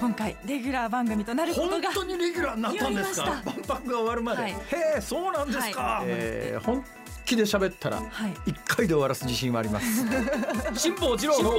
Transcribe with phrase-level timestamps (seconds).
[0.00, 3.42] 今回レギュラー番組となること本が当にレギュラーになったんですか？
[3.44, 4.52] 万博が終わるまで、はい。
[4.52, 4.56] へ
[4.98, 6.04] えそうなんですか、はい。
[6.08, 6.84] えー本
[7.24, 8.34] 気で喋ったらはい。
[8.46, 10.06] 一回で終わらす自信はあります。
[10.78, 11.50] 辛坊治郎の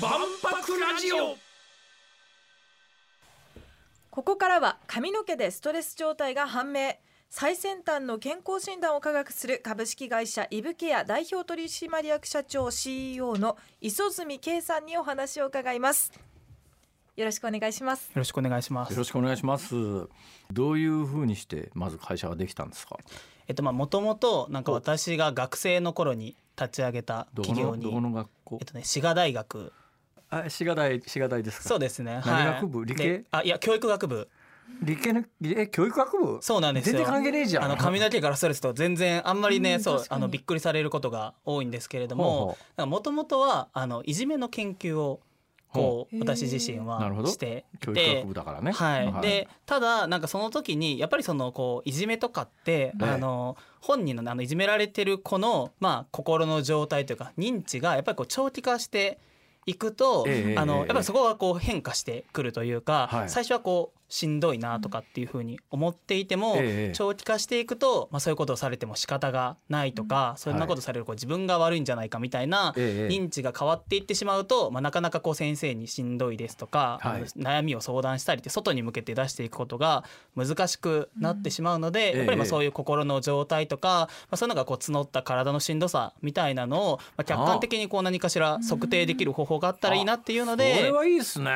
[0.00, 1.36] 万博ラジオ。
[4.10, 6.94] ここからは髪の毛でストレス状態が判明
[7.36, 16.12] 最先端の健康診断を科学する株式会社イブケア代表取締役社長 CEO の磯住圭さんにお話を伺います。
[17.16, 18.04] よろしくお願いします。
[18.04, 18.92] よろしくお願いします。
[18.92, 19.02] よろ。
[19.02, 19.74] しくお願いします。
[20.52, 22.98] どういうふうにしてまず会社ができたんですか？
[23.48, 28.58] えっとまあもともとなんか私が学生の頃に立ち上げた企業にのどこの学校？
[28.60, 29.72] えっとね滋賀大学。
[30.30, 31.68] あ滋賀大滋賀大ですか？
[31.68, 32.22] そうですね。
[32.24, 32.46] 何はい。
[32.60, 32.84] 学部？
[32.84, 33.08] 理系？
[33.08, 34.28] であいや教育学部
[34.82, 36.38] 理系のえ教育学部？
[36.42, 36.98] そうなんですよ。
[36.98, 37.64] 全然関係ねえじゃん。
[37.64, 45.20] あの髪の毛からストレスと全然あんまりね、そうあのびっくりされることが多いんですけれども、もともとはあのいじめの研究を
[45.72, 47.28] こう私自身なるほど。
[47.28, 48.72] はしてい教育て学部だからね。
[48.72, 53.04] はい、でただなんかその時にやっぱりそのこういじめとかって、ええ。
[53.06, 59.18] あの本人のあのいじめられてる子のまあ心の状態というか認知がやっぱりこう長期化して
[59.66, 63.28] いくと、ええええあのやっぱりそこがこう変化してくるというか、はい。
[63.28, 77.00] 最初はこうしんどいなとかっていうふうに思っていても、ええ長期化していくと、まあ、そういうことをされても仕方がないとか、そんなことされるこう自分が悪いんじゃないかみたいなええ認知が変わっていってしまうと、まあ、なかなかこう先生にしんどいですとか、
[77.36, 80.04] 悩みを相談したりって外に向けて出していくことが
[80.36, 82.18] 難しくなってしまうので、うん。
[82.18, 82.50] やっぱりまあええ。
[82.50, 90.90] そういう心の状態とか、まあ、そういうのがこう募った体のしんどさみたいなのを、まあ、客観的にこう何かしら測定できる方法があったらいいなっていうのこでれ。
[90.92, 91.50] はいいですね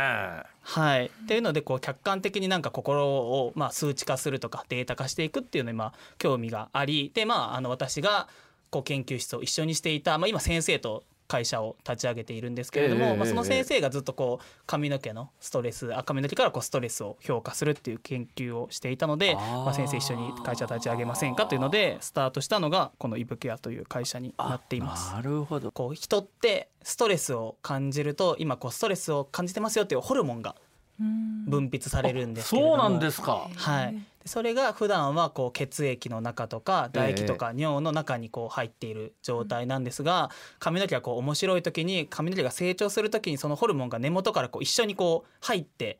[0.70, 8.28] はい、っていうのでこう客観的になんか心をまあ数値化するとかデータ化していくっていうのにまあ興味がありでまああの私が
[8.69, 25.12] こう研究室を一緒にしていた、まあ、今先生と会社を立ち上げているんですけれども、ええまあ、その先生がずっとこう髪の毛のストレスあ髪の毛からこうストレスを評価するっていう研究をしていたのでまあ、先生一緒に会社立ち上げませんかというのでスタートしたのがこのイブケアという会社になっています。
[25.12, 25.71] なるほど。
[25.71, 30.55] こう人ってストレスを感じると今こうストレスを感じてますよっていうホルモンが
[30.98, 32.76] 分泌されるんですけれども。
[32.76, 33.48] そうなんですか。
[33.54, 45.98] はい、でそれが普段はこう血液の中とか唾液とか尿の中にこう入っている状態なんですが髪の毛がこう面白い時に髪の毛が成長する時にそのホルモンが根元からこう一緒にこう入って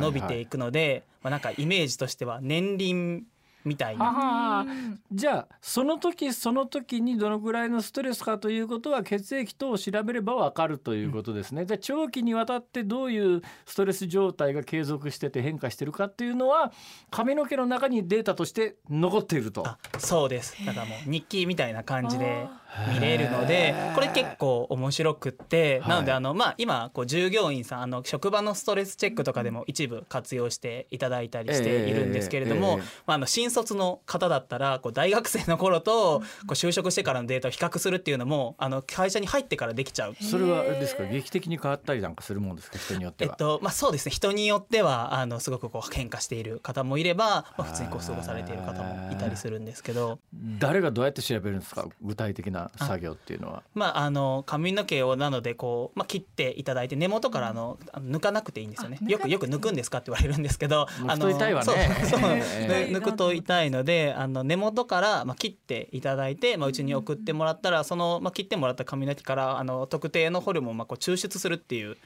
[0.00, 3.24] 伸びていくので、まあ、なんかイメージとしては年輪
[3.64, 4.04] みたいな。
[4.04, 4.66] はあ
[5.12, 11.64] じゃあその時その時にどのぐらいのストレスかということは血液等を調べればわかるということですね。
[11.64, 16.72] で長期にわたってどういうストレス状態が継続してて変化してるかっていうのは
[17.10, 19.66] 髪の毛の中にデータとして残っていると。
[19.66, 22.46] あそうですだからもう日記みたいな感じで
[22.94, 25.88] 見れるのでこれ結構面白くってはい。
[25.88, 40.14] なのであのまあ今こう従業員さんあの職場のストレスチェックとかでも一部活用していただいたりしているんですけれどもまああの新卒の方だったらこう大学生の頃とこう就職してからのデータを比較するっていうのもあの会社に入ってからできちゃう。
[40.20, 41.04] それはですか？
[41.04, 42.78] 劇的に変わったりなんかするもんですか？
[42.78, 43.32] 人によっては。
[43.32, 44.12] えっとまあ、そうですね。
[44.12, 50.18] 人によってはあのすごくこう変化している方もいれば、まあ、普通にこう過ごされている方もいたりするんですけど。
[50.58, 51.86] 誰がどうやって調べるんですか？
[52.02, 53.62] 具体的な作業っていうのは。
[53.74, 58.98] まあ、あの髪の毛をなのでこう、まあ、切っていただいて根元からあのあの抜かなくていいんですよね。
[59.02, 61.96] あよくよく抜くんですかって言われるんですけど 抜くと痛いわね。
[62.04, 62.92] そうそうええ。
[62.92, 71.96] 抜くと痛いのであの根元から、まあ、切っていただいて、まあ、うちに送ってもらったらその、まあ、切ってもらった髪の毛からあの特定のホルモンをまあこう抽出するっていう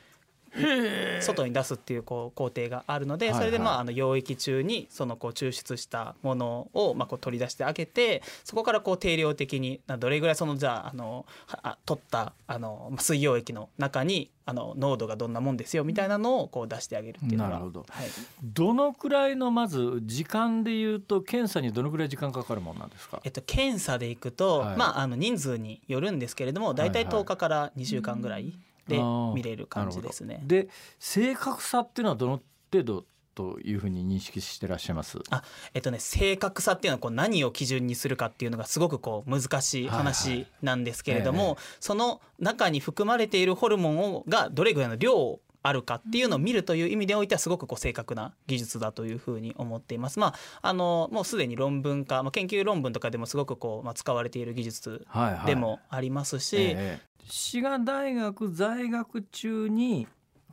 [1.20, 17.50] 外に出すっていうこう工程があるので、それでまああの溶液中にそのこう抽出したものをまあこう取り出してあげてそこからこう定量的になどれぐらいそのじゃああのはあ取ったあのまあ水溶液の中にあの濃度がどんなもんですよみたいなのをこう出してあげるっていうのが。
[17.50, 17.86] なるほど。
[17.88, 18.08] はい、
[18.42, 23.20] どのくらいのまず時間でいうと検査にどのくらい時間かかるもんなんですか？
[23.24, 24.76] えっと、検査でいくと、はい。
[24.76, 27.22] まあ、あの人数によるんですけれども大体はいはい。
[27.22, 30.40] 10日から2週間ぐらいであー見れる感じですね。
[30.44, 32.40] で正確さっていうのはどの
[32.72, 35.18] 程度というふうに認識してらっしゃいます？
[35.30, 35.42] あ
[35.72, 50.18] えっとね正確さっていうのはこう何を基準にするかっていうのがすごくこう難しいはいはい話なんですけれども、ええその中に含まれているホルモンをがどれぐらいの量あるかっていうのを見るという意味でおいてはすごくこう正確な技術だというふうに思っています。
[50.18, 55.46] まああのもうすでに論文化、まあ、研究論文とかでもすごくこう、まあ、使われている技術はいはい。
[55.46, 60.06] でもありますし、ええ滋賀大学在学中に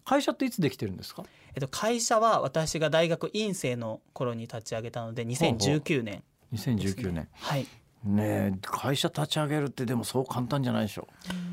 [0.06, 1.24] 会社っていつできてるんですか？
[1.56, 7.28] えっと、会社は私が大学院生の頃に立ち上げたので2019年ですね、2019年。
[7.34, 7.68] はい。
[8.06, 11.08] ねえ会社立ち上げるってでもそう簡単じゃないでしょ。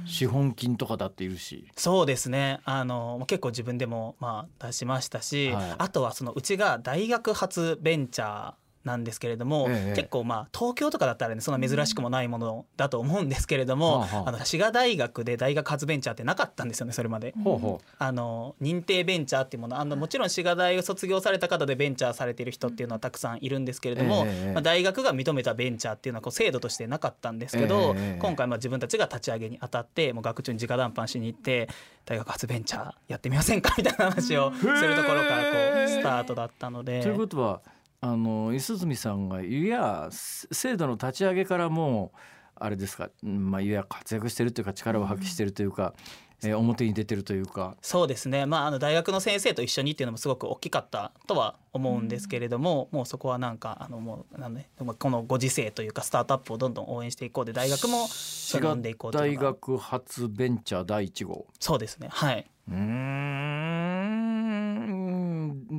[0.04, 1.69] 資本金とかだっているし。
[1.76, 2.60] そうですね。
[2.64, 5.74] あの結構自分でもまあ出しましたし、はい。
[5.78, 8.54] あとはそのうちが大学発ベンチャー
[8.86, 9.96] なんですけれども、ええ。
[9.96, 14.28] 結構まあ東京とかだったらねそんな珍しくもないものだと思うんですけれども、はあはあ。
[14.28, 17.34] あの滋賀大学で大学発ベンチャーってなかったんですよねそれまで。
[17.44, 24.52] ほうほあの認定ベンチャーっていうものあのもちろん滋賀大を卒業された方でベンチャーされている人っていうのはたくさんいるんですけれども、ええ。
[24.52, 28.18] まあ、大学が認めたベンチャーっていうのはこう制度としてなかったんですけど、ええ。
[28.20, 31.68] 今回まあ自分たちが立ち上げにあたってもう学長に直談判しに行って
[32.04, 33.74] 大学発ベンチャーやってみませんか？
[33.76, 35.48] みたいな話をするところからこ
[35.86, 37.02] うスタートだったので。
[37.02, 37.60] ということは
[38.00, 42.19] あの磯住さんがいや制度の立ち上げからもう
[42.58, 46.16] あれですか、うんまあ、いや活躍してるというか力を発揮してるというか、えー
[46.56, 47.76] 表に出てるというか。
[47.81, 61.46] そうですね、まあ、あの大学の先生と一緒にっていうのもすごく大きかったとは思うんですけれども、もうそこはなんかあのもうなんでまあこのご時世というかスタートアップをどんどん応援していこうで大学も滋賀飲んでいこうという大学発ベンチャー第1号。
[61.58, 62.08] そうですね。
[62.10, 62.46] はい。
[62.69, 63.75] うーん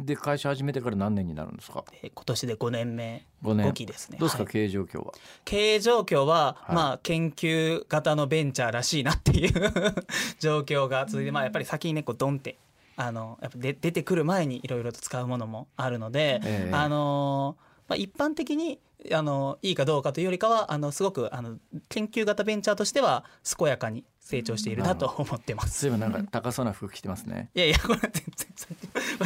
[0.08, 1.84] で会社始めてから何年になるんですか？
[2.02, 3.26] で今年で5年目。
[3.44, 3.70] 5年。
[3.70, 4.18] 5期ですね。
[4.20, 4.52] どうですか、はい。
[4.52, 5.14] 経営状況は？
[5.46, 6.76] 経営状況は、はい。
[6.76, 9.52] まあ研究型のベンチャーらしいなっていう
[10.40, 12.58] 状況が続いて、まあ、やっぱり先にねこうドンって
[12.96, 16.74] あのやっぱで出てくる前にいろいろと使うものもあるので、ええ。
[16.74, 17.58] あの
[17.88, 18.80] まあ、一般的に
[19.14, 21.58] あのいいかどうかというよりかはあのすごくあの
[21.88, 23.24] 研究型ベンチャーとしては
[23.58, 25.80] 健やかに成長しているなと思ってます。
[25.80, 27.50] そういえばなんか高そうな服着てますね。
[27.56, 28.48] いやいやこれは全然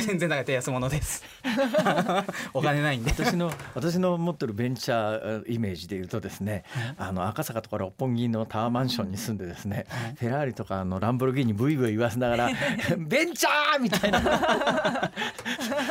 [0.06, 1.24] 全然なんか手安物です。
[2.54, 3.10] お金ないんで。
[3.10, 6.66] 私の私の持ってるベンチャーイメージで言うとですね、
[7.00, 9.88] あの赤坂とか六本木のタワーマンションに住んでですね、
[10.20, 12.50] フェラーリとかあのランボルギーニブイブイ言わせながら
[12.98, 15.12] ベンチャーみたいな。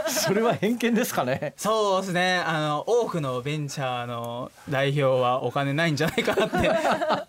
[0.06, 1.54] それは偏見ですかね。
[1.56, 2.38] そうですね。
[2.38, 6.70] あの多くのベンチャーの代表はお金ないんじゃないかなって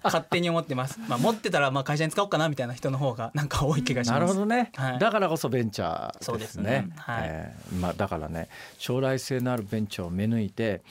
[0.04, 4.20] 勝手に思ってます、まあ、持ってたらまあ会社に使おうかなみたいな人の方がなんか多い気がします。
[4.20, 5.00] なるほどね、はい。
[5.00, 6.26] だからこそベンチャーですね。
[6.26, 6.90] そうですね。
[6.96, 7.24] はい。
[7.26, 10.82] えーまあ、だからね将来性のあるベンチャーを見抜いて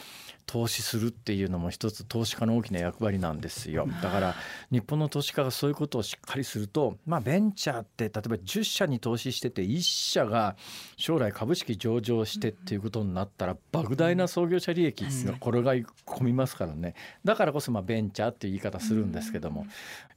[0.50, 3.86] 投資するっていうのも一つ投資家の大きな役割なんですよ。
[4.02, 4.34] だから
[4.72, 10.56] 日本の投資家がそういうことをしっかりすると、まあ、ベンチャーって例えば10社に投資してて1社が
[10.96, 16.94] 将来株式上場してっていうことになったら莫大な創業者利益が転がり込みますからね。
[17.24, 19.68] だからこそまあベンチャーっていう言い方するんですけども。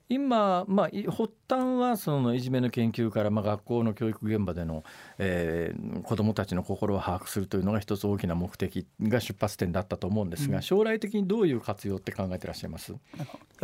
[0.09, 4.83] 今、まあ、い発端はそのいじめの研究から、まあ、学校の教育現場での、
[5.17, 12.91] えー子どもたちの心を把握するというのが一つ大きな目的が出発点だったと思うんですが、将来的にどういう活用って考えてらっしゃいます？
[12.91, 12.97] や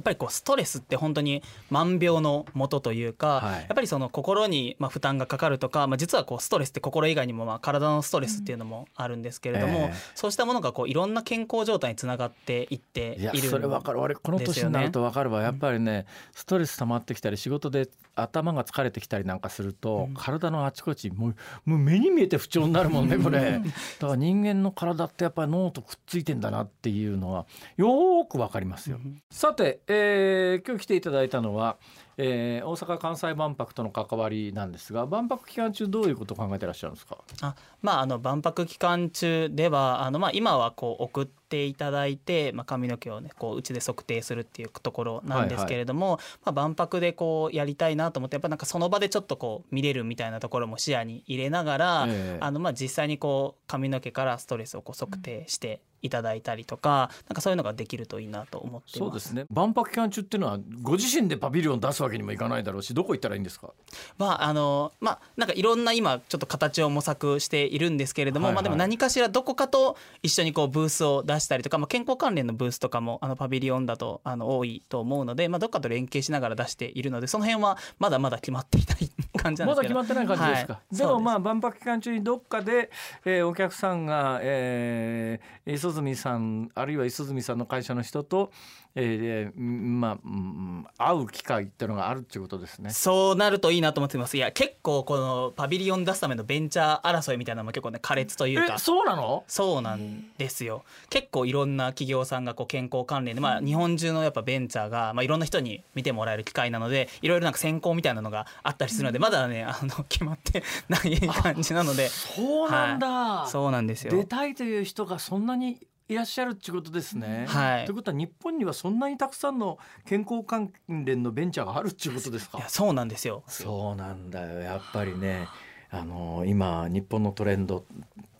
[0.02, 3.60] っぱりこうストレスって本当に万病のもとというか、はい。
[3.60, 9.94] やっぱりその心にまあ負担がかかるとか、まあ、実はこうストレスって心以外にもまあ体のストレスっていうのもあるんですけれども、ええ。
[10.16, 14.00] そうしたものがこういろんな健康状態につながっていっていいやるそれ分かる。
[14.00, 21.36] 俺この年になると分かるわ、やっぱりねストレス溜まってきたり仕事で頭が疲れてきたりなんかすると、体のあちこちもう
[21.66, 23.60] もう目に見えて不調になるもんねこれ。
[24.00, 27.45] だから人間の体ってやっぱり脳とくっついてんだなっていうのは
[27.77, 29.00] よーく分かりますよ、
[29.30, 31.77] さて、えー今日来ていただいたのは、
[32.18, 37.18] えー大阪・関西万博との関わりなんですが万博期間中どういうことを考えてらっしゃるんですか？
[37.41, 52.38] あまあ、あの万博期間中ではあの、まあ、今はこう送っていただいて、まあ、髪の毛をねこううちで測定するっていうところなんですけれども、まあ、万博でこうやりたいなと思ってやっぱなんかその場でちょっとこう見れるみたいなところも視野に入れながら、ええ。
[52.41, 59.10] あのまあ実際にこう髪の毛からストレスをこう測定していただいたりとかなんかそういうのができるといいなと思っています。
[59.10, 59.46] そうですね。
[59.51, 63.72] 万博期間中っていうのはご自身でパビリオン出すわけにもいかないだろうしどこ行ったらいいんですか？
[64.18, 68.56] まああのまあなんかいろんな今ちょっと形を模索しているんですけれども、はいはい。
[68.56, 79.10] まあでも何かしらどこかと一緒にこうブースを出したりとか、まあ、健康関連のブースとかもあのパビリオンだとあの多いと思うので、まあ、どっかと連携しながら出しているのでその辺はまだまだ決まっていない
[79.41, 79.96] 感じなんまですけど。
[80.01, 80.96] だ決まってない感じですか、はい。
[80.96, 82.89] でもまあ万博期間中にどっかで、
[83.25, 88.51] えーお客さんが、えー、磯住さんあるいは磯住さんの会社の人と、
[88.96, 92.89] えーうんまあ、うん会う機会っていうのがあるっていうことですね。
[92.91, 94.38] そうなるといいなと思ってます。
[94.38, 98.75] いや結構このパビリオン出すためのベンチャー争いみたいなのも結構ね苛烈というか。
[98.75, 99.43] えそうなの？
[99.48, 100.84] そうなんですよ。
[101.10, 112.09] 結構いろんな企業さんがこう健康関連で、まあ、日本中のやっぱベンチャーが、まあ、いろんな人に見てもらえる機会なのでいろいろなんか選考みたいなのがあったりするのでまだねあの 決まってない感じなので。
[112.09, 114.12] そうなんだ、そうなんですよ。
[114.12, 117.45] 出たいという人がそんなにいらっしゃるってことですね。
[117.48, 117.86] はい。
[117.86, 122.57] ということは日本にはそんなにたくさんの健康関連のベンチャーがあるっていうことですか？
[122.57, 123.43] いやそうなんですよ。
[123.48, 124.59] そうなんだよ。
[124.59, 125.48] やっぱりね
[125.91, 127.86] あの今日本のトレンド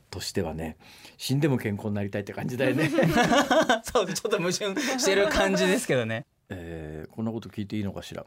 [0.10, 0.78] としてはね
[1.18, 2.90] 死んでも健康になりたいって感じだよね、
[3.84, 6.26] そうちょっと矛盾してる感じですけどね。
[6.50, 8.26] えーこんなこと聞いていいのかしら。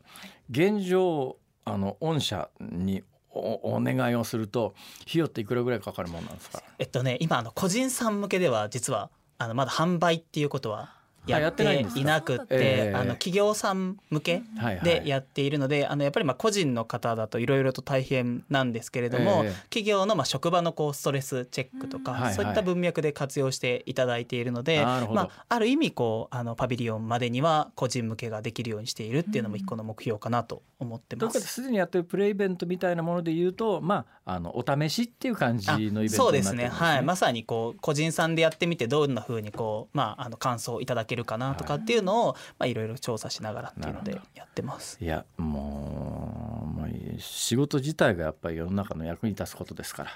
[0.51, 6.63] 現状あの御社におお願いをすると費用っていくらぐらいかかるものなんですか？
[6.79, 10.95] えっとね今あの個人さん向けでは実はあのまだ販売っていうことは
[11.27, 14.43] ややっていなくって、ええあの企業さん向け
[14.83, 19.53] でやっているので、あのやっぱりまあ個人の方だといろいろと大変なんですけれども、ええ。
[19.65, 31.41] 企業のまあ職場のこうストレスチェックとか、そういった文脈で活用していただいているので、まあ、ある意味こうあのパビリオンまでには個人向けができるようにしているっていうのも一個の目標かなと思ってます。
[31.41, 36.69] ですでにやってるプレイベントみたいなもので言うとまああのお試しっていう感じのイベントになってるんです、ね、そうですね。
[36.69, 37.03] はい。
[37.03, 44.99] まさにこう個人さんでやってみてどんな風にこうまああの感想をいただけるかなとかっていうのを、まあいろいろ調査しながらっていうのでやってます。
[45.01, 50.11] いやもうもう仕事自体がやっぱり世の中の役に立つことですから、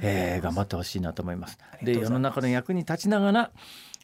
[0.00, 1.44] えー頑張ってほしいなと思います。
[1.44, 1.84] ます。
[1.84, 3.50] で世の中の役に立ちながら、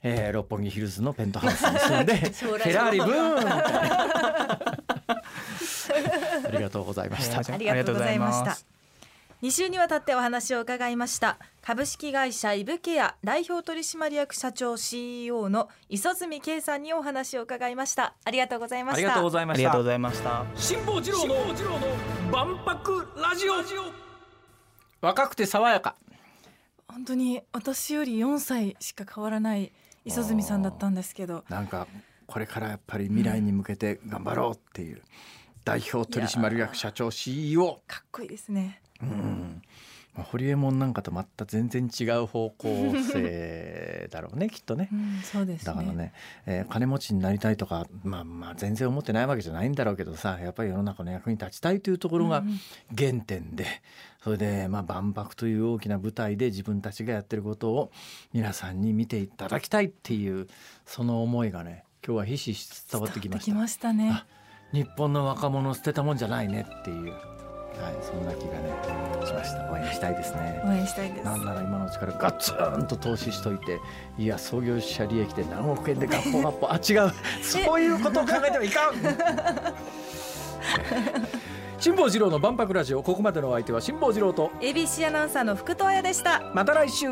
[0.02, 4.60] えー六本木ヒルズのペントハウスに住んで フェラーリブーンみたいな
[6.46, 7.54] ありがとうございました。
[7.54, 8.69] ありがとうございました
[9.42, 11.38] 2週にわたってお話を伺いました。
[11.62, 18.12] 株式会社イブケア代表取締役社長 CEO の磯住圭さんにお話を伺いました。
[18.22, 18.98] ありがとうございました。
[18.98, 19.60] ありがとうございました。
[19.60, 19.88] ありがとうご。
[19.88, 20.44] ざいました。
[20.56, 21.34] 辛坊治郎の
[22.30, 23.54] 万博ラジオ。
[25.00, 25.96] 若くて爽やか。
[26.86, 29.72] 本当に私より4歳しか変わらない
[30.04, 31.44] 磯住さんだったんですけど。
[31.48, 31.86] なんか
[32.26, 35.00] これからやっぱり未来に向けて頑張ろうっていう
[35.64, 39.62] 代表取締役社長 CEO かっこいいですねうん。
[40.14, 42.66] まあホリエモンなんかとまた全然違う方向
[43.12, 44.88] 性だろうねきっとね。
[44.92, 44.96] う。
[44.96, 45.66] んそうですね。
[45.66, 46.12] だからね、
[46.46, 52.58] えー金持ちになりたいとか、まあ、まあ全然思ってないわけじゃないんだろうけどさやっぱり世の中の役に立ちたいというところがうんうん。
[52.96, 53.66] 原点で、
[54.22, 57.90] それで、まあ、万博という大きな舞台で自分たちがやってることを
[58.32, 60.48] 皆さんに見ていただきたいっていう
[60.84, 63.52] その思いがね今日はひしひし伝わってきました。
[63.52, 64.10] 伝わってきましたね。
[64.12, 64.26] あ
[64.72, 67.12] 日本の若者捨てたもんじゃないねっていう、
[67.82, 68.70] はい、そんな気がね
[69.26, 69.70] しました。
[69.70, 70.62] 応援したいですね。
[70.64, 71.24] 応援したいです。
[71.24, 73.80] なんなら今のうちからガツンと投資しといて
[74.18, 77.12] いや創業者利益で何億円でガッポガッポ あ違う。
[77.42, 78.94] そういうことを考えてはいかん。
[81.80, 86.42] 辛坊治郎の万博ラジオここまでのお相手は辛坊治郎と ABC アナウンサーの福藤彩でした。
[86.54, 87.06] また来週